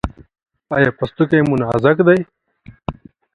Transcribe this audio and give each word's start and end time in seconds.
ایا 0.75 0.89
پوستکی 0.97 1.39
مو 1.47 1.55
نازک 1.61 1.97
دی؟ 2.07 2.19